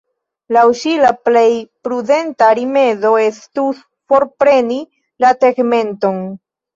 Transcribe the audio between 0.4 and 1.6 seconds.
Laŭ ŝi la plej